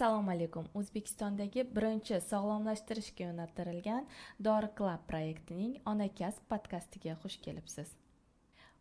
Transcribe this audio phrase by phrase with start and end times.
[0.00, 0.64] assalomu alaykum.
[0.80, 4.06] O'zbekistondagi birinchi sog'lomlashtirishga yo'naltirilgan
[4.46, 7.90] dori club proyektining ona kasb podkastiga xush kelibsiz.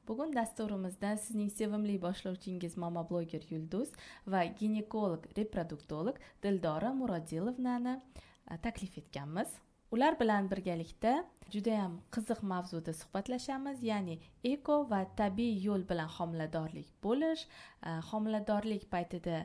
[0.07, 3.91] Bugun dasturimizda sizning sevimli boshlovchingiz mama bloger yulduz
[4.33, 9.51] va ginekolog reproduktolog dildora murodilovnani e, taklif etganmiz.
[9.91, 11.11] Ular bilan birgalikda
[11.53, 14.19] judayam qiziq mavzuda suhbatlashamiz ya'ni
[14.53, 19.43] eko va tabiiy yo'l bilan homiladorlik bo'lish e, homiladorlik paytida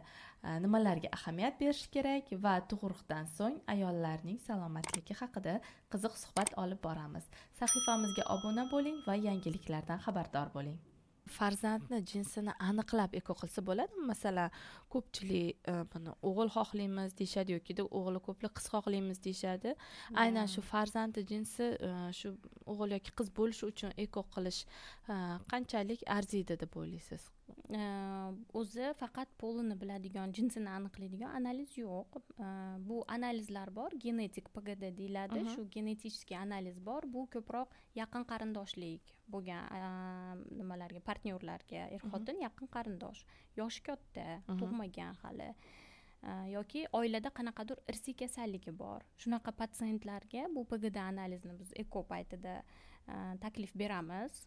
[0.64, 5.54] nimalarga ahamiyat berish kerak va tug'ruqdan so'ng ayollarning salomatligi haqida
[5.92, 7.28] qiziq suhbat olib boramiz.
[7.60, 10.82] Sahifamizga obuna bo'ling va yangiliklardan xabardor bo'ling.
[11.32, 14.04] Farzandni jinsini aniqlab eko qilsa bo'ladimi?
[14.10, 14.50] Masalan
[14.94, 19.72] ko'pchilik e, buni o'g'il xohlaymiz deyishadi yoki o'g'li ko'plar qiz xohlaymiz deyishadi.
[20.24, 22.34] Aynan shu farzandni jinsi e, shu
[22.74, 24.60] o'g'il yoki qiz bo'lishi uchun eko qilish
[25.08, 25.16] e,
[25.54, 27.30] qanchalik arziydi deb o'ylaysiz
[27.64, 32.20] o'zi faqat polini biladigan jinsini aniqlaydigan analiz yo'q.
[32.88, 35.44] Bu analizlar bor genetik pgd deyiladi.
[35.54, 37.02] Shu genetический analiz bor.
[37.06, 43.24] Bu ko'proq yaqin qarindoshlik bo'lgan nimalarga partnyorlarga er xotin yaqin qarindosh.
[43.56, 45.54] Yoshi katta tug'magan hali.
[46.52, 49.00] Yoki oilada qanaqadir irsiy kasalligi bor.
[49.16, 52.62] Shunaqa patsientlarga bu pgd analizni biz eko paytida
[53.40, 54.46] taklif beramiz.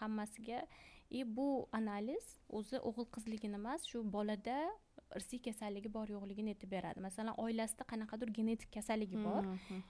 [0.00, 0.60] Hammasiga
[1.10, 4.58] и bu analiz o'zi o'g'il qizligini emas shu bolada
[5.18, 7.00] irsiy kasalligi bor yo'qligini aytib beradi.
[7.00, 9.42] Masalan oilasida qanaqadir genetik kasalligi bor.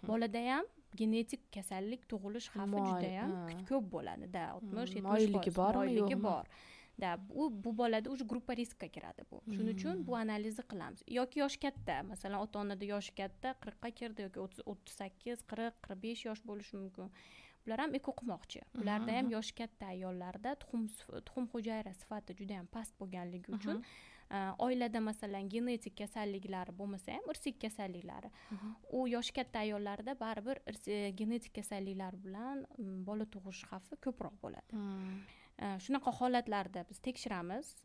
[0.08, 0.66] Bolada ham
[1.00, 3.34] genetik kasallik tug'ilish xavfi judayam
[3.70, 6.44] ko'p bo'ladi да oltmish yetmish moyligi bormi moyligi bor
[6.98, 11.38] да u bu bolada уже gruppa riskka kiradi bu shuning uchun bu analizni qilamiz yoki
[11.42, 14.40] yoshi katta masalan ota onada yoshi katta qirqqa kirdi yoki
[14.72, 17.10] o'ttiz sakkiz qirq qirq besh yosh bo'lishi mumkin
[17.66, 20.82] bular ham eko qilmoqchi ularda ham yoshi katta ayollarda tuxum
[21.26, 23.82] tuxum hujayra sifati juda yam past bo'lganligi uchun
[24.66, 28.30] oilada masalan genetik kasalliklari bo'lmasa ham irsiy kasalliklari
[28.98, 30.60] u yoshi katta ayollarda baribir
[31.20, 32.66] genetik kasalliklar bilan
[33.08, 34.84] bola tug'ish xavfi ko'proq bo'ladi
[35.58, 37.84] shunaqa holatlarda biz tekshiramiz.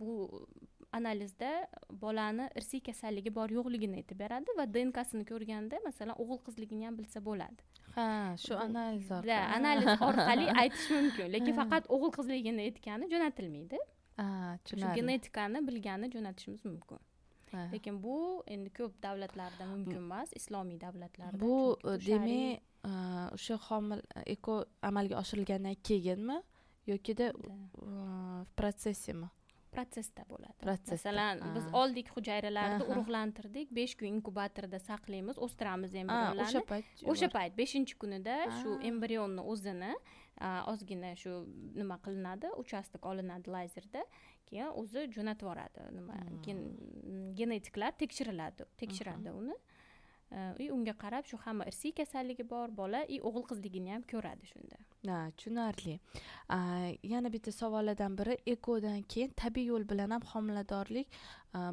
[0.00, 0.46] Bu
[0.92, 6.98] analizda bolani irsiy kasalligi bor yo'qligini aytib beradi va dnkasini ko'rganda masalan o'g'il qizligini ham
[6.98, 7.66] bilsa bo'ladi.
[7.96, 9.36] Ha shu analiz orqali.
[9.58, 11.32] analiz orqali aytish mumkin.
[11.32, 13.82] Lekin faqat o'g'il qizligini aytgani jo'natilmaydi.
[14.70, 16.98] Shu genetikani bilgani jo'natishimiz mumkin.
[17.72, 18.16] Lekin bu
[18.46, 21.78] endi ko'p davlatlarda mumkin emas islomiy davlatlarda bu
[22.08, 22.62] demak
[23.36, 24.02] o'sha homil
[24.34, 26.36] eko amalga oshirilgandan keyinmi
[26.86, 29.28] yokida в protsessimi
[29.76, 30.54] protsessda bo'ladi.
[30.90, 36.46] Masalan biz oldik hujayralarni urug'lantirdik besh kun inkubatorda saqlaymiz o'stiramiz embrionlarni.
[36.46, 39.92] o'sha payt o'sha payt beshinchi kunida shu embrionni o'zini
[40.72, 41.32] ozgina shu
[41.80, 44.02] nima qilinadi uchastok olinadi lazerda
[44.48, 46.16] keyin o'zi jo'natib yuboradi nima
[47.40, 49.56] genetiklar tekshiriladi tekshiradi uni
[50.58, 54.76] и unga qarab shu hamma irsiy kasalligi bor bola и o'g'il qizligini ham ko'radi shunda.
[55.10, 55.94] Ha tushunarli.
[57.12, 61.08] Yana bitta savollardan biri ekodan keyin tabiiy yo'l bilan ham homiladorlik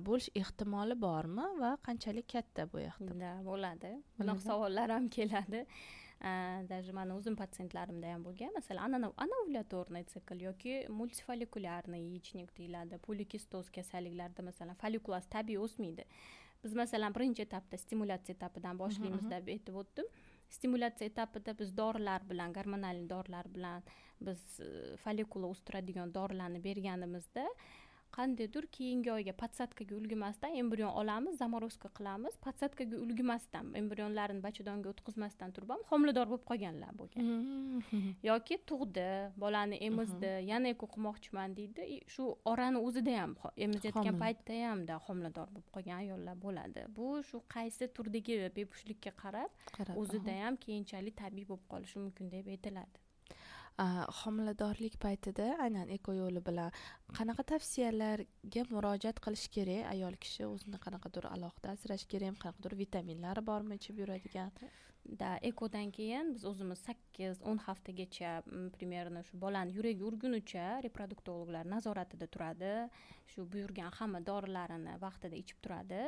[0.07, 3.91] bo'lish ehtimoli bormi va qanchalik katta bu ehtimol да bo'ladi.
[4.19, 5.66] Bunaqa savollar ham keladi.
[6.69, 8.53] Даже mani o'zim patsientlarimda ham bo'lgan.
[8.59, 13.01] Masalan anovulyatorniy sikl yoki multifolikulyarniy яичник deyiladi.
[13.07, 16.07] Polikistoz kasalliklarida masalan folikulas tabiiy o'smaydi
[16.63, 20.07] biz masalan birinchi etapda stimulyatsiya etapidan boshlaymiz deb aytib o'tdim.
[20.50, 23.84] Stimulyatsiya etapida biz dorilar bilan gormonal dorilar bilan
[24.22, 27.47] biz e, follikula o'stiradigan dorilarni berganimizda
[28.18, 32.38] qandaydir keyingi oyga подсадкаga ulgurmasdan embrion olamiz zamorozka qilamiz.
[32.46, 38.09] Подсадкаga ulgurmasdan embrionlarni bachadonga o'tkazmasdan turib ham homilador bo'lib qolganlar bo'lgan mm-hmm.
[38.29, 39.07] yoki tug'di
[39.44, 41.88] bolani emizdi yana eko qilmoqchiman deydi.
[42.16, 43.38] Shu orani o'zida ham
[43.68, 46.88] emizayotgan paytda hamda homilador bo'lib qolgan ayollar bo'ladi.
[46.97, 53.03] Bu shu qaysi turdagi bepushtlikka qarab o'zida ham keyinchalik tabiiy bo'lib qolishi mumkin deb aytiladi
[53.82, 56.76] Э, homiladorlik paytida aynan eko yo'li bilan
[57.20, 59.88] qanaqa tavsiyalarga murojaat qilish kerak?
[59.94, 64.52] Ayol kishi o'zini qanaqadir alohida asrash kerakmi qanaqadir vitaminlari bormi ichib yuradigan?
[65.06, 68.32] Да ekodan keyin biz o'zimiz sakkiz o'n haftagacha
[68.76, 72.74] примерно shu bolani yuragi urgunicha reproduktologlar nazoratida turadi.
[73.28, 76.02] Shu buyurgan hamma dorilarini vaqtida ichib turadi.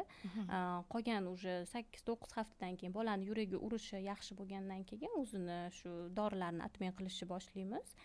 [0.93, 6.63] Qolgan уже sakkiz to'qqiz haftadan keyin bolani yuragi urishi yaxshi bo'lgandan keyin o'zini shu dorilarni
[6.67, 7.95] отмен qilishni boshlaymiz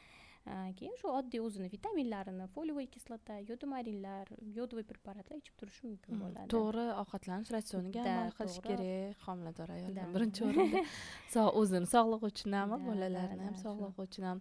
[0.47, 6.85] keyin shu oddiy o'zini vitaminlarini foliyaviy kislota yodomarinlar yodовый preparatlar ichib turishi mumkin bo'ladi to'g'ri
[7.03, 13.59] ovqatlanish ratsioniga amal qilish kerak homilador ayollar birinchi o'rinda o'zini sog'lig'i uchun ham bolalarni ham
[13.65, 14.39] sog'lig'i uchun ham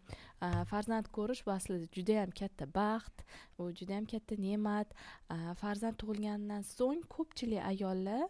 [0.71, 3.25] farzand ko'rish bu aslida judayam katta baxt
[3.59, 4.95] u judayam katta ne'mat
[5.63, 8.25] farzand tug'ilganidan so'ng ko'pchilik ayollar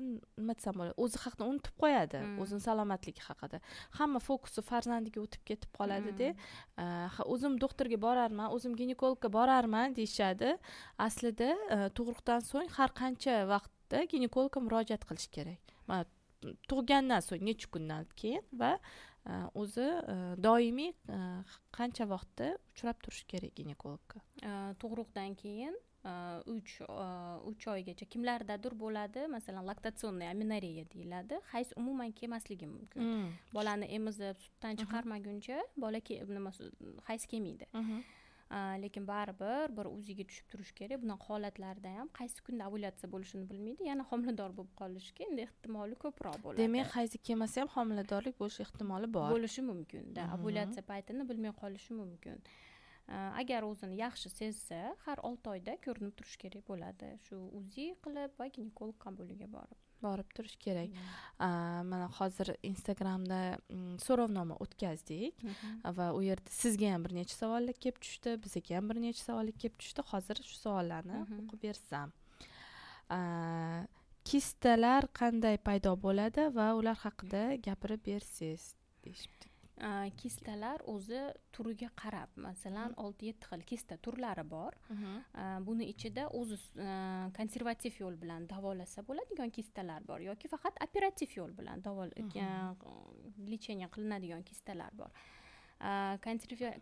[0.00, 2.38] nima desam bo'ladi o'zi haqida unutib qo'yadi hmm.
[2.42, 3.60] o'zini salomatligi haqida.
[3.98, 7.20] Hamma fokusi farzandiga o'tib ketib qoladida hmm.
[7.34, 10.56] o'zim doktorga borarman o'zim ginekologga borarman deyishadi.
[11.06, 11.52] Aslida
[11.98, 15.60] tug'ruqdan so'ng har qancha vaqtda ginekologga murojaat qilish kerak.
[16.70, 18.76] Tug'gandan so'ng necha kundan keyin va
[19.54, 19.86] o'zi
[20.42, 20.92] doimiy
[21.76, 24.22] qancha vaqtda uchrab turish kerak ginekologga
[24.82, 25.76] tug'ruqdan keyin
[26.54, 26.80] uch
[27.50, 28.06] uch oygacha.
[28.14, 31.38] Kimlardadir bo'ladi masalan laktatsionniy aminoreya deyiladi.
[31.52, 33.00] Hayz umuman kelmasligi mumkin.
[33.00, 33.28] Hmm.
[33.54, 36.52] bolani emizib sutdan chiqarmaguncha bola nima
[37.10, 37.66] hayz kelmaydi
[38.52, 41.00] lekin baribir bir o'ziga tushib turishi kerak.
[41.04, 43.86] Bunaqa holatlarda ham qaysi kunda ovulyatsiya bo'lishini bilmaydi.
[43.90, 46.62] Yana homilador bo'lib qolishi endi ehtimoli ko'proq bo'ladi.
[46.64, 49.30] Demak hayzi kelmasa ham homiladorlik bo'lish ehtimoli bor.
[49.36, 50.28] Bo'lishi mumkinda.
[50.36, 52.44] Ovulyatsiya paytini bilmay qolishi mumkin
[53.08, 57.08] agar o'zini yaxshi sezsa har olti oyda ko'rinib turishi kerak bo'ladi.
[57.26, 59.78] Shu uzi qilib va ginekolog qabuliga borib.
[60.02, 60.94] Borib turish kerak.
[61.38, 63.40] Mana hozir instagramda
[63.70, 65.42] mm, so'rovnoma o'tkazdik
[65.98, 69.58] va u yerda sizga ham bir necha savollar kelib tushdi bizga ham bir necha savollar
[69.64, 70.06] kelib tushdi.
[70.12, 72.14] Hozir shu savollarni o'qib bersam.
[74.30, 78.68] Kistalar qanday paydo bo'ladi va ular haqida gapirib bersangiz
[79.04, 79.51] deyishibdi
[80.16, 81.20] kistalar o'zi
[81.52, 84.72] turiga qarab masalan olti yetti xil kista turlari bor.
[85.66, 86.56] Buni ichida o'zi
[87.38, 91.82] konservativ yo'l bilan davolasa bo'ladigan kistalar bor yoki faqat operativ yo'l bilan
[93.52, 95.10] lechение qilinadigan kistalar bor.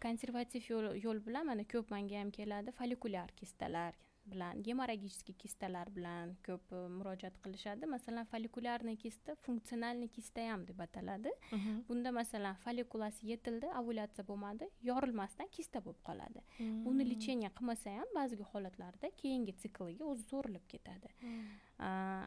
[0.04, 0.62] Konservativ
[1.04, 3.94] yo'l bilan mana ko'p manga ham keladi folikulyar kistalar
[4.26, 10.80] bilan gemorragический kistalar bilan ko'p e, murojaat qilishadi masalan folikulyarniy kista funksionalniy kista ham deb
[10.80, 11.80] ataladi mhm.
[11.88, 16.84] bunda masalan folikulasi yetildi ovulyatsiya bo'lmadi yorilmasdan kista bo'lib qoladi hmm.
[16.84, 21.42] buni lechение qilmasa ham ba'zi holatlarda keyingi sikliga o'zi so'rilib ketadi hmm.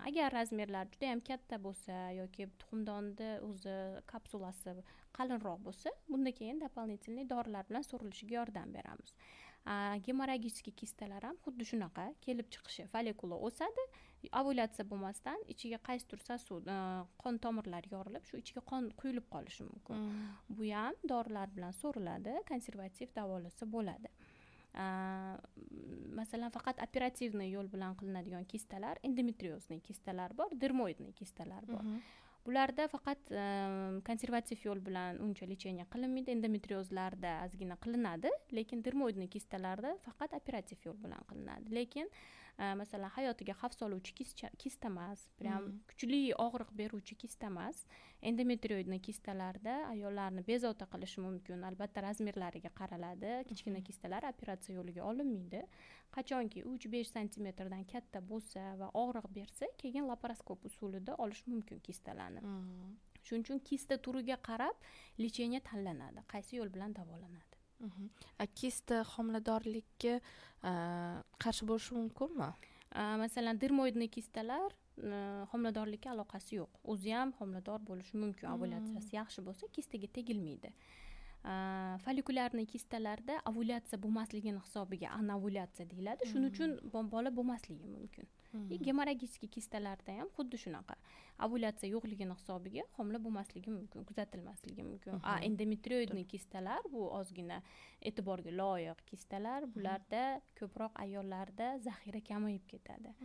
[0.10, 3.78] agar razmerlar juda yam katta bo'lsa yoki tuxumdonni o'zi
[4.14, 4.78] kapsulasi
[5.18, 9.12] qalinroq bo'lsa bunda keyin дополнительный dorilar bilan so'rilishiga yordam beramiz
[10.06, 13.84] gemorragический kistalar ham xuddi shunaqa kelib chiqishi folikula o'sadi
[14.40, 16.68] ovulyatsiya bo'lmasdan ichiga qaysidir sosud
[17.24, 20.08] qon tomirlari yorilib shu ichiga qon quyilib qolishi mumkin
[20.58, 24.12] bu ham dorilar bilan so'riladi konservativ davolasa bo'ladi
[26.20, 31.84] masalan faqat operativniy yo'l bilan qilinadigan kistalar endometriozniy kistalar bor dermoidniy kistalar bor
[32.46, 36.36] bularda faqat ehm, konservativ yo'l bilan uncha lechение qilinmaydi.
[36.36, 41.76] Endometriozlarda ozgina qilinadi lekin dermoidniy kistalarda faqat operativ yo'l bilan qilinadi.
[41.80, 42.10] Lekin
[42.58, 44.14] masalan hayotiga xavf soluvchi
[44.58, 47.86] kista emas прям kuchli og'riq beruvchi kista emas.
[48.22, 53.32] Endometrioidniy kistalarda ayollarni bezovta qilishi mumkin albatta razmerlariga qaraladi.
[53.50, 55.64] Kichkina kistalar operatsiya yo'liga olinmaydi.
[56.16, 62.42] Qachonki uch besh santimetrdan katta bo'lsa va og'riq bersa keyin laparoskop usulida olish mumkin kistalarni.
[63.24, 64.76] Shuning uchun kista turiga qarab
[65.18, 67.53] lechение tanlanadi qaysi yo'l bilan davolanadi.
[68.60, 70.14] Kista homiladorlikka
[71.44, 72.50] qarshi bo'lishi mumkinmi
[73.24, 74.76] masalan dermoidniy kistalar
[75.52, 80.70] homiladorlikka aloqasi yo'q o'zi ham homilador bo'lishi mumkin ovulyatsiyasi yaxshi bo'lsa kistaga tegilmaydi
[82.06, 86.80] folikulyarniy kistalarda ovulyatsiya bo'lmasligini hisobiga anovulyatsiya deyiladi shuning uchun
[87.16, 88.28] bola bo'lmasligi mumkin
[88.70, 90.96] и gemorragический kistalarda ham xuddi shunaqa
[91.46, 97.58] ovulyatsiya yo'qligini hisobiga homila bo'lmasligi mumkin kuzatilmasligi mumkin a endometrioidniy kistalar bu ozgina
[98.10, 100.24] e'tiborga loyiq kistalar bularda
[100.60, 103.16] ko'proq ayollarda zaxira kamayib ketadi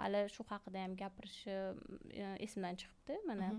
[0.00, 1.56] hali shu haqida ham gapirishi
[2.46, 3.50] esimdan chiqibdi mana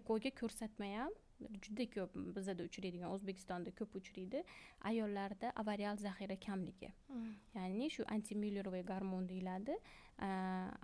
[0.00, 1.12] ekoga ko'rsatma ham
[1.64, 4.42] juda ko'p bizada uchraydigan o'zbekistonda ko'p uchraydi.
[4.90, 6.90] Ayollarda avarial zaxira kamligi.
[7.08, 7.32] Hmm.
[7.54, 9.76] ya'ni shu antimilleroviy gormon deyiladi.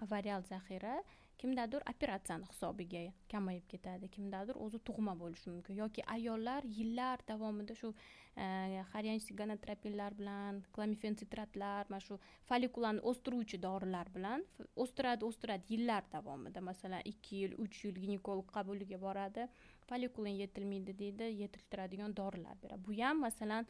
[0.05, 0.97] Avarial zaxira
[1.43, 7.89] kimdadir operatsiyani hisobiga kamayib ketadi kimdadir o'zi tug'ma bo'lishi mumkin yoki ayollar yillar davomida shu
[8.37, 8.47] e,
[8.93, 12.19] xoriyanchik gonotropinlar bilan klamifen sitratlar mana shu
[12.51, 14.45] folikulani o'stiruvchi dorilar bilan
[14.85, 16.61] o'stiradi o'stiradi yillar davomida.
[16.71, 19.49] Masalan ikki yil uch yil ginekolog qabuliga boradi
[19.89, 22.83] folikuling yetilmaydi deydi yetiltiradigan dorilar beradi.
[22.87, 23.67] Bu ham masalan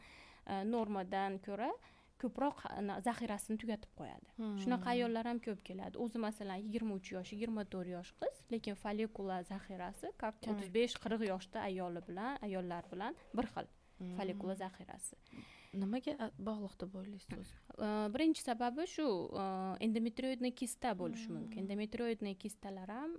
[0.47, 1.71] e, normadan ko'ra
[2.23, 2.63] ko'proq
[3.07, 4.27] zaxirasini tugatib qo'yadi.
[4.39, 4.57] Hmm.
[4.63, 6.01] shunaqa ayollar ham ko'p keladi.
[6.05, 10.95] O'zi masalan yigirma uch yosh yigirma to'rt yosh qiz lekin folikula zaxirasi как o'ttiz besh
[11.03, 13.67] qirq yoshda ayoli bilan ayollar bilan bir xil
[14.17, 15.15] folikula zaxirasi.
[15.73, 17.55] Nimaga bog'liq deb o'ylaysiz o'zi?
[18.15, 19.07] Birinchi sababi shu
[19.87, 21.63] endometrioidniy kista bo'lishi mumkin.
[21.63, 23.15] Endometrioidniy kistalar ham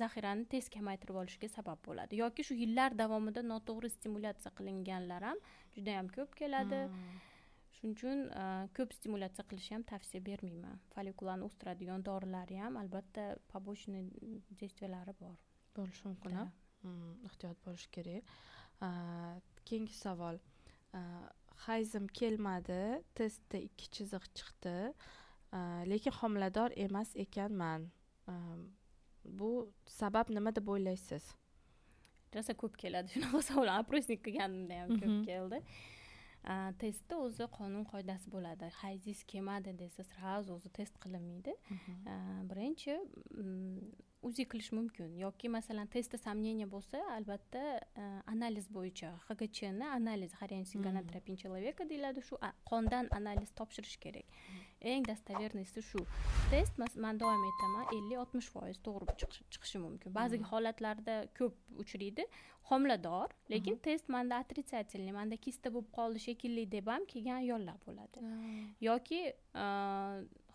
[0.00, 2.18] zaxirani tez kamaytirib olishiga sabab bo'ladi.
[2.22, 5.42] Yoki shu yillar davomida noto'g'ri stimulyatsiya qilinganlar ham
[5.76, 6.80] juda yam ko'p keladi
[7.84, 10.78] shuning uchun ko'p stimulyatsiya qilishni ham tavsiya bermayman.
[10.94, 14.10] Folikulani o'stiradigan dorilarni ham albatta побочный
[14.60, 15.36] действиялari bor.
[15.76, 16.50] Bo'lishi mumkin
[17.28, 18.24] ehtiyot bo'lish kerak.
[19.64, 20.38] Keyingi savol.
[21.66, 24.92] Hayzim kelmadi testda ikki chiziq chiqdi.
[25.92, 27.90] Lekin homilador emas ekanman.
[29.24, 31.24] Bu sabab nima deb o'ylaysiz?
[32.34, 35.60] Rosa ko'p keladi shunaqa savollar опросник qilganimda ham ko'p keldi
[36.80, 38.68] testda o'zi qonun qoidasi bo'ladi.
[38.82, 41.54] Hayzingiz kelmadi desa сразу o'zi test qilinmaydi
[42.50, 42.98] birinchi
[44.28, 45.16] uzi qilish mumkin.
[45.24, 47.62] Yoki masalan testda сомнение bo'lsa albatta
[48.02, 50.32] e, analiz bo'yicha hgchni analiz
[50.86, 52.38] гонотропин человека deyiladi shu
[52.70, 54.26] qondan analiz topshirish kerak.
[54.80, 56.00] Eng достоверныйsi shu.
[56.50, 59.14] Test man doim aytaman ellik oltmish foiz to'g'ri
[59.52, 60.14] chiqishi mumkin.
[60.20, 62.24] Ba'zi holatlarda ko'p uchraydi
[62.70, 68.18] homilador lekin test manda отрицательный manda kista bo'lib qoldi shekilli deb ham kelgan ayollar bo'ladi.
[68.88, 69.20] Yoki
[69.64, 69.66] e,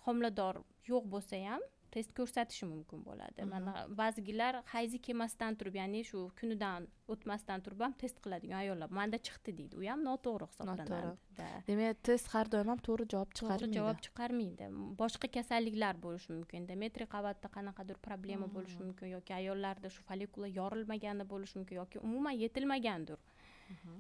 [0.05, 1.61] homilador yo'q bo'lsa ham
[1.96, 3.46] test ko'rsatishi mumkin bo'ladi.
[3.53, 8.89] Mana ba'zigilar hayzi kelmasdan turib ya'ni shu kunidan o'tmasdan turib ham test qiladigan ayollar.
[9.00, 9.79] Manda chiqdi deydi.
[9.81, 13.65] U ham noto'g'ri hisoblanadi demak test har doim ham to'g'ri javob chiqarmaydi.
[13.65, 14.69] to'g'ri javob chiqarmaydi.
[15.01, 16.62] Boshqa kasalliklar bo'lishi mumkin.
[16.62, 22.36] Endometriy qavatda qanaqadir problema bo'lishi mumkin yoki ayollarda shu folikula yorilmagani bo'lishi mumkin yoki umuman
[22.43, 23.19] yetilmagandir.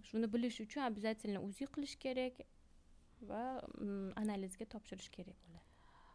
[0.07, 2.35] Shuni bilish uchun обязательно uzi qilish kerak
[3.29, 3.43] va
[4.21, 5.68] analizga topshirish kerak bo'ladi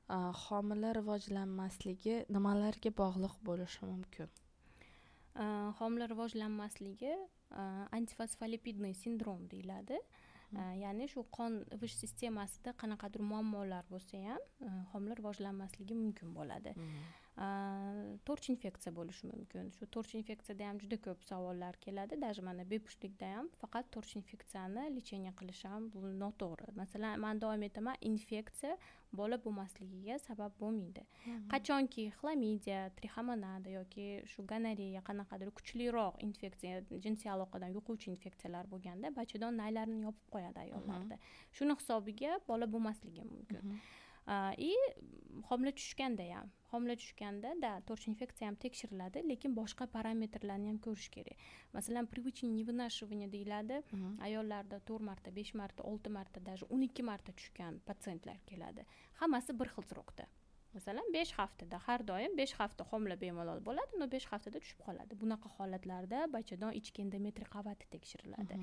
[0.09, 4.29] homila rivojlanmasligi nimalarga bog'liq bo'lishi mumkin?
[5.81, 7.15] Homila rivojlanmasligi
[7.99, 9.99] antifosfolipidniy sindrom deyiladi.
[10.55, 14.43] Ya'ni shu qon ivish sistemasida qanaqadir muammolar bo'lsa ham
[14.93, 16.75] homila rivojlanmasligi mumkin bo'ladi
[17.37, 19.71] torch infeksiya bo'lishi mumkin.
[19.77, 22.21] Shu torch infeksiyada ham juda ko'p savollar keladi.
[22.21, 26.77] Даже mana bepushtlikda ham faqat torch infeksiyani lechение qilish ham bu noto'g'ri.
[26.77, 28.77] Masalan man doim aytaman infeksiya
[29.13, 31.03] bola bo'lmasligiga sabab bo'lmaydi.
[31.53, 39.59] Qachonki xlamidiya trihomonada yoki shu gonoreya qanaqadir kuchliroq infeksiya jinsiy aloqadan yuquvchi infeksiyalar bo'lganda bachadon
[39.63, 41.19] naylarini yopib qo'yadi ayollarda.
[41.57, 43.79] Shuni hisobiga bola bo'lmasligi mumkin
[44.59, 44.73] и
[45.51, 51.09] homila tushganda ham homila tushganda да torch infeksiya ham tekshiriladi lekin boshqa parametrlarni ham ko'rish
[51.17, 51.37] kerak
[51.77, 53.77] masalan привычный невынашивание deyiladi
[54.29, 58.83] ayollarda to'rt marta besh marta olti marta даже o'n ikki marta tushgan patsientlar keladi
[59.21, 60.25] hammasi bir xil srokda
[60.75, 65.13] masalan besh haftada har doim besh hafta homila bemalol bo'ladi но besh haftada tushib qoladi.
[65.23, 68.55] Bunaqa holatlarda bachadon ichki endometriy qavati tekshiriladi.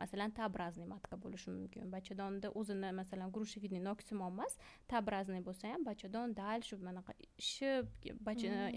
[0.00, 1.90] Masalan tab разный matka bo'lishi mumkin.
[1.96, 4.58] Bachadonda o'zini masalan грушевидный noksimon emas
[4.90, 7.12] tab разный bo'lsa ham bachadon dal shu manaqa
[7.42, 7.86] ishib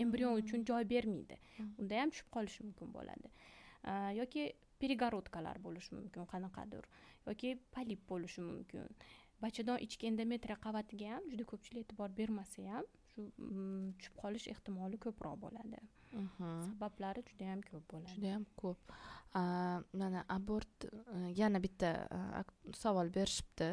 [0.03, 1.38] embrion uchun joy bermaydi.
[1.79, 3.29] Unda ham tushib qolishi mumkin bo'ladi.
[4.19, 4.43] Yoki
[4.81, 6.83] перегородкалар bo'lishi mumkin qanaqadir.
[7.27, 8.89] Yoki polip bo'lishi mumkin
[9.43, 15.00] bachadon ichki endometriya qavatiga ham juda ko'pchilik e'tibor bermasa ham shu mm, tushib qolish ehtimoli
[15.05, 15.81] ko'proq bo'ladi.
[16.38, 18.15] Sabablari juda yam ko'p bo'ladi.
[18.15, 18.95] Juda yam ko'p.
[20.01, 22.43] Mana abort e, yana bitta e,
[22.83, 23.71] savol berishibdi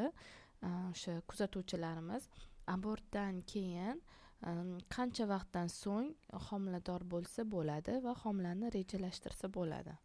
[0.71, 2.29] o'sha kuzatuvchilarimiz.
[2.75, 4.55] Abortdan keyin e,
[4.97, 6.13] qancha vaqtdan so'ng
[6.51, 9.97] homilador bo'lsa bo'ladi va homilani rejalashtirsa bo'ladi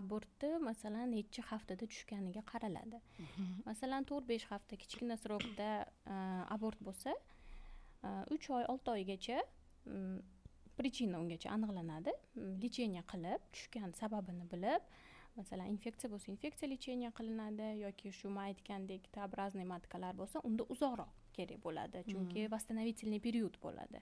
[0.00, 2.98] abortni masalan necha haftada tushganiga qaraladi.
[3.68, 5.68] Masalan to'rt besh hafta kichkina срокda
[6.56, 7.14] abort bo'lsa
[8.34, 9.38] uch oy olti oygacha
[10.78, 12.12] причина ungacha aniqlanadi.
[12.62, 14.82] Lechение qilib tushgan sababini bilib
[15.38, 20.64] masalan infeksiya bo'lsa infeksiya lechение qilinadi yoki shu man aytgandek tab разный matkalar bo'lsa unda
[20.74, 22.04] uzoqroq kerak bo'ladi.
[22.12, 24.00] Chunki восстановительный период bo'ladi.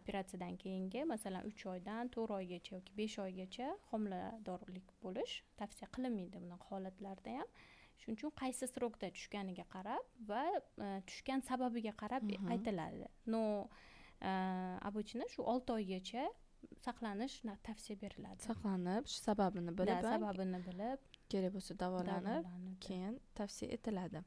[0.00, 6.66] Operatsiyadan keyingi masalan uch oydan to'rt oygacha yoki besh oygacha homiladorlik bo'lish tavsiya qilinmaydi bunaqa
[6.74, 7.50] holatlarda ham.
[8.00, 10.42] Shuning uchun qaysi срокda tushganiga qarab va
[10.86, 13.08] e, tushgan sababiga qarab aytiladi.
[13.26, 13.42] Но
[14.20, 14.32] e,
[14.88, 16.24] обычно shu olti oygacha
[16.84, 17.36] saqlanish
[17.68, 18.42] tavsiya beriladi.
[18.50, 21.00] Saqlanib shu sababini bilib sababini bilib
[21.32, 22.50] kerak bo'lsa davolanib
[22.86, 24.22] keyin tavsiya etiladi.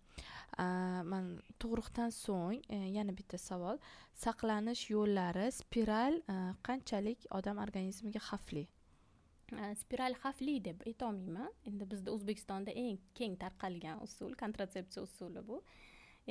[1.11, 1.29] Man
[1.61, 3.79] tug'ruqdan so'ng e, yana bitta savol.
[4.25, 8.65] Saqlanish yo'llari spiral e, qanchalik odam organizmiga xavfli?
[9.81, 11.53] Spiral xavfli deb aytolmayman.
[11.69, 15.63] Endi bizda o'zbekistonda eng keng tarqalgan usul kontratsepsiya usuli bu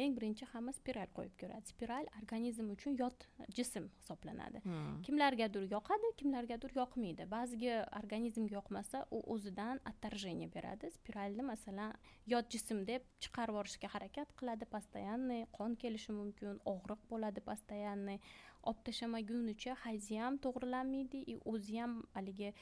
[0.02, 1.72] eng birinchi hamma spiral qo'yib ko'radi.
[1.72, 3.26] Spiral organizm uchun yot
[3.58, 4.62] jism hisoblanadi.
[4.64, 4.98] Hmm.
[5.06, 7.28] kimlargadir yoqadi kimlargadir yoqmaydi.
[7.36, 10.90] Ba'ziga organizmga yoqmasa u o'zidan отторжение beradi.
[10.98, 11.94] Spiralni masalan
[12.34, 18.20] yot jism deb chiqarib yuborishga harakat qiladi постоянный qon kelishi mumkin og'riq bo'ladi постоянный
[18.68, 22.52] olib tashlamagunicha hayzi ham to'g'rilanmaydi и o'zi ham haligi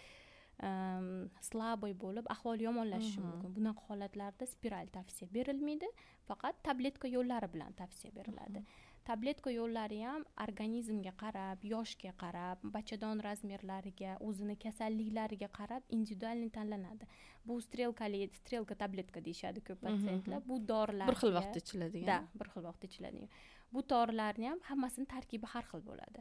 [0.60, 3.52] слабый bo'lib ahvoli yomonlashishi mumkin.
[3.56, 5.88] Bunaqa holatlarda spiral tavsiya berilmaydi.
[6.28, 8.64] Faqat tabletka yo'llari bilan tavsiya beriladi.
[9.04, 17.06] Tabletka yo'llari ham organizmga qarab yoshga qarab bachadon razmerlariga o'zini kasalliklariga qarab individualniy tanlanadi.
[17.46, 20.40] Bu strelkali strelka tabletka deyishadi ko'p patsientlar.
[20.48, 22.06] bu dorilar bir xil vaqtda ichiladigan.
[22.06, 23.30] Да bir xil vaqtda ichiladigan.
[23.72, 26.20] Bu dorilarni ham hammasini tarkibi har xil bo'ladi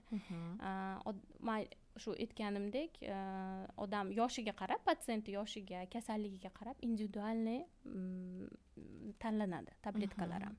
[2.03, 3.01] shu aytganimdek
[3.85, 7.61] odam yoshiga qarab patsient yoshiga kasalligiga qarab individualniy
[9.19, 10.57] tanlanadi tabletkalar ham.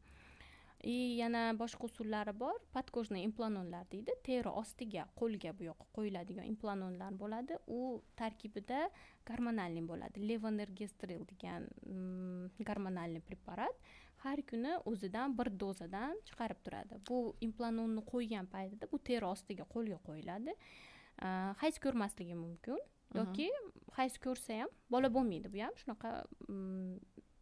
[0.86, 2.54] И yana boshqa usullari bor.
[2.72, 4.12] Podkожный implantlar deydi.
[4.22, 7.56] Teri ostiga qo'lga bu yoqqa qo'yiladigan implantlar bo'ladi.
[7.66, 7.80] U
[8.20, 8.90] tarkibida
[9.28, 10.22] gormonalniy bo'ladi.
[10.28, 11.66] Levonergestrel degan
[12.68, 13.74] gormonalniy preparat
[14.24, 17.00] har kuni o'zidan bir dozadan chiqarib turadi.
[17.08, 20.54] Bu implantonni qo'ygan paytida bu teri ostiga qo'lga qo'yiladi
[21.62, 22.78] hayz ko'rmasligi mumkin.
[23.14, 23.49] Yoki
[23.96, 25.75] hayz ko'rsa ham bola bo'lmaydi bu ham.
[25.82, 26.11] Shunaqa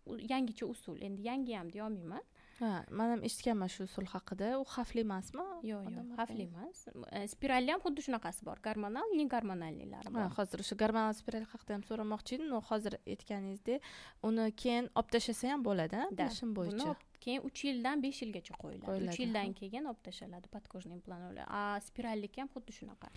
[0.07, 1.01] yangicha usul.
[1.03, 2.25] Endi yangi ham deyolmayman.
[2.59, 4.53] Ha man ham eshitganman shu usul haqida.
[4.63, 5.47] U xavfli emasmi?
[5.71, 6.85] Yo'q yo'q xavfli emas.
[7.33, 8.61] Spiralni ham xuddi shunaqasi bor.
[8.67, 10.29] Gormonal не gormonallilari bor.
[10.39, 13.91] hozir o'sha gormonal spiral haqida ham so'ramoqchi edim hozir aytganingizdek
[14.29, 19.09] uni keyin olib tashlasa ham bo'ladi bilishim bo'yicha keyin uch yildan besh yilgacha qo'yiladi.
[19.09, 23.11] Uch yildan keyin olib tashlanadi podkожный implantlar a spiralniki ham xuddi shunaqa.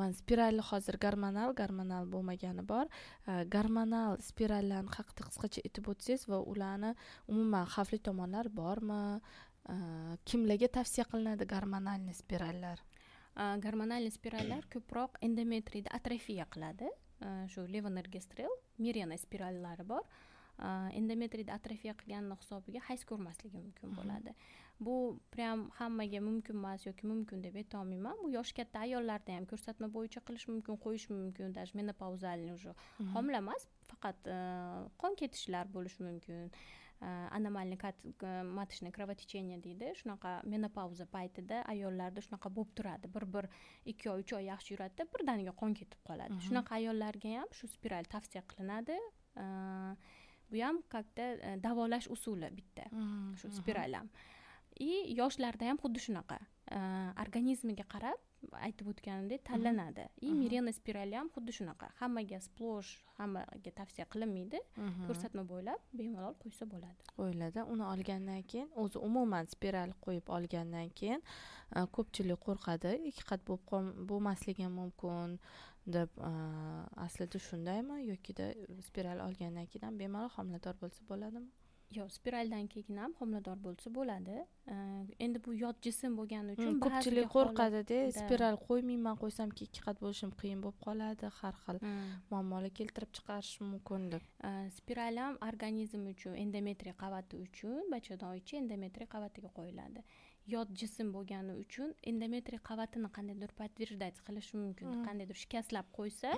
[0.00, 2.86] Man spiralni hozir gormonal gormonal bo'lmagani bor.
[3.54, 6.94] Gormonal spirallarni haqida qisqacha aytib o'tsangiz va ularni
[7.32, 9.02] umuman xavfli tomonlari bormi?
[10.28, 12.80] Kimlarga tavsiya qilinadi gormonalniy spirallar?
[13.64, 16.88] Gormonalniy spirallar ko'proq endometriyda atrofiya qiladi.
[17.52, 20.04] Shu levonergestrel mirena spirallari bor
[21.00, 24.34] endometriyda atrofiya qilganini hisobiga hayz ko'rmasligi mumkin bo'ladi.
[24.80, 28.16] Bu прям hammaga mumkin emas yoki mumkin deb aytolmayman.
[28.22, 32.74] Bu yoshi katta ayollarda ham ko'rsatma bo'yicha qilish mumkin qo'yish mumkin даже menopauzalniy уже
[33.14, 34.18] homila emas faqat
[35.02, 36.50] qon ketishlar bo'lishi mumkin.
[37.00, 37.78] Anomalniy
[38.58, 39.92] маточное кровотечение deydi.
[40.00, 43.06] Shunaqa menopauza paytida ayollarda shunaqa bo'lib turadi.
[43.14, 43.44] Bir bir
[43.92, 46.38] ikki oy uch oy yaxshi yuradida birdaniga qon ketib qoladi.
[46.46, 48.96] Shunaqa ayollarga ham shu spiral tavsiya qilinadi
[50.50, 52.84] bu ham то e, davolash usuli bitta
[53.40, 54.08] shu spiral ham.
[54.80, 56.38] И yoshlarda ham xuddi shunaqa
[56.76, 56.78] e,
[57.24, 58.18] organizmiga qarab
[58.66, 60.04] aytib o'tganimdek tanlanadi.
[60.22, 64.60] И mirena spirali ham xuddi shunaqa hammaga splosh hammaga tavsiya qilinmaydi
[65.06, 67.00] ko'rsatma bo'ylab bemalol qo'ysa bo'ladi.
[67.18, 71.22] Qo'yiladi uni olgandan keyin o'zi umuman spiral qo'yib olgandan keyin
[71.76, 72.92] e, ko'pchilik qo'rqadi.
[73.10, 75.38] Ikki qat bo'lib bo'lmasligi mumkin
[75.96, 76.20] deb
[77.06, 78.50] aslida shundaymi yokida
[78.88, 81.50] spiral olgandan keyin ham bemalol homilador bo'lsa bo'ladimi?
[81.96, 84.34] Yo'q spiraldan keyin ham homilador bo'lsa bo'ladi.
[85.26, 90.34] Endi bu yot jism bo'lgani uchun hmm, ko'pchilik qo'rqadida spiral qo'ymayman qo'ysamki ikki qat bo'lishim
[90.42, 92.10] qiyin bo'lib qoladi har xil hmm.
[92.32, 94.28] muammolar keltirib chiqarishi mumkin deb.
[94.78, 100.04] Spiral ham organizm uchun endometriy qavati uchun bachadon ichi endometriy qavatiga qo'yiladi
[100.52, 104.86] yot jism bo'lgani uchun endometriy qavatini qandaydir подтверждать qilishi mumkin.
[104.92, 105.04] Hmm.
[105.06, 106.32] qandaydir shikastlab qo'ysa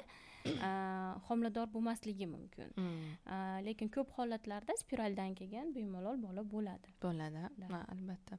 [1.29, 2.69] homilador bo'lmasligi mumkin.
[2.81, 3.65] Hmm.
[3.69, 6.95] lekin ko'p holatlarda spiraldan keyin bemalol bola bo'ladi.
[7.07, 7.47] Bo'ladi.
[7.95, 8.39] Albatta.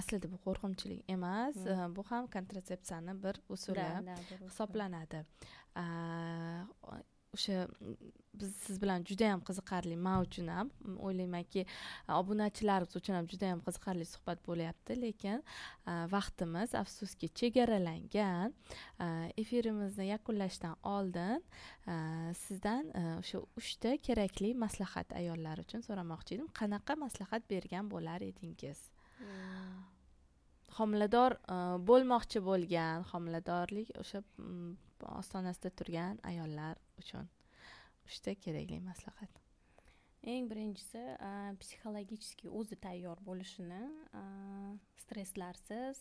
[0.00, 1.56] Aslida bu qo'rqinchli emas.
[1.56, 1.96] Hmm.
[1.96, 3.88] bu ham kontratsepsiyani bir usuli
[4.46, 5.24] hisoblanadi
[7.36, 7.66] o'sha
[8.40, 10.70] biz siz bilan juda yam qiziqarli man uchun ham
[11.08, 11.64] o'ylaymanki
[12.20, 14.96] obunachilarimiz uchun ham juda yam qiziqarli suhbat bo'lyapti.
[15.04, 15.44] Lekin
[16.14, 18.56] vaqtimiz afsuski chegaralangan.
[19.42, 21.44] Efirimizni yakunlashdan oldin
[22.44, 26.52] sizdan o'sha uchta kerakli maslahat ayollar uchun so'ramoqchi edim.
[26.60, 28.88] Qanaqa maslahat bergan bo'lar edingiz?
[29.22, 29.80] Hmm.
[30.78, 31.36] homilador
[31.88, 34.22] bo'lmoqchi bo'lgan homiladorlik o'sha
[35.20, 37.28] ostonasida turgan ayollar uchun.
[38.06, 39.40] Uchta kerakli maslahat.
[40.22, 41.00] Eng birinchisi
[41.58, 43.80] psixologически o'zi tayyor bo'lishini
[45.02, 45.98] stresslarsiz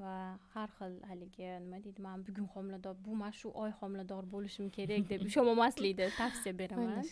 [0.00, 0.14] va
[0.54, 5.08] har xil haligi nima deydi man bugun homilador bu man shu oy homilador bo'lishim kerak
[5.10, 7.04] deb ushlamamaslikni tavsiya beraman.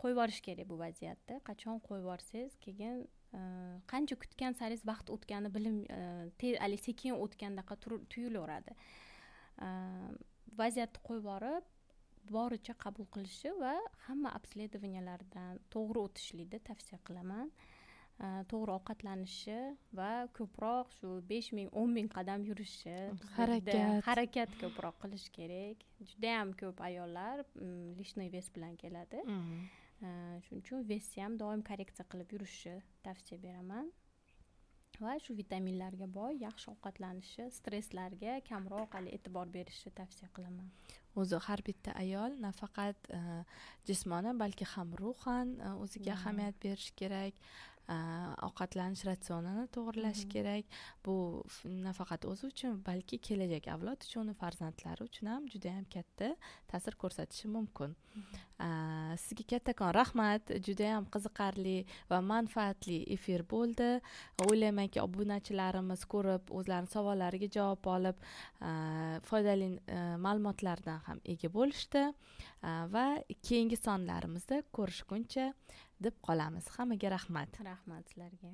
[0.00, 1.38] Qo'yib yuborish kerak bu vaziyatda.
[1.48, 2.98] Qachon qo'yib yuborsangiz keyin
[3.92, 5.78] qancha kutgan saringiz vaqt o'tgani bilim
[6.64, 7.78] haligi sekin o'tgandaqa
[8.12, 8.76] tuyulaveradi.
[10.60, 11.72] Vaziyatni qo'yib yuborib
[12.30, 13.74] boricha qabul qilishi va
[14.06, 17.50] hamma обследованияларdan to'g'ri o'tishlikni tavsiya qilaman.
[18.50, 19.56] To'g'ri ovqatlanishi
[19.98, 22.96] va ko'proq shu besh ming o'n ming qadam yurishi
[23.38, 24.06] harakat.
[24.08, 25.84] harakat ko'proq qilish kerak.
[26.10, 27.44] Judayam ko'p ayollar
[28.00, 29.20] лишний вес bilan keladi.
[30.44, 33.92] Shuning uchun vesni ham doim korreksiya qilib yurishni tavsiya beraman.
[35.04, 40.70] Va shu vitaminlarga boy yaxshi ovqatlanishi stresslarga kamroq hali e'tibor berishni tavsiya qilaman
[41.20, 43.10] o'zi har bitta ayol nafaqat
[43.88, 47.34] jismonan balki ham ruhan o'ziga ahamiyat berishi kerak
[47.88, 50.64] ovqatlanish ratsionini to'g'irlash kerak.
[51.06, 56.32] Bu nafaqat o'zi uchun balki kelajak avlod uchun farzandlari uchun ham juda yam katta
[56.72, 57.94] ta'sir ko'rsatishi mumkin.
[59.22, 60.50] Sizga kattakon rahmat.
[60.66, 61.76] Judayam qiziqarli
[62.10, 63.90] va manfaatli efir bo'ldi.
[64.46, 68.16] O'ylaymanki obunachilarimiz ko'rib o'zlarini savollariga javob olib
[69.30, 69.68] foydali
[70.26, 72.06] ma'lumotlardan ham ega bo'lishdi.
[72.94, 73.06] Va
[73.48, 75.52] keyingi sonlarimizda ko'rishguncha
[76.00, 76.68] deb qolamiz.
[76.76, 77.60] Hammaga rahmat.
[77.64, 78.52] Rahmat sizlarga.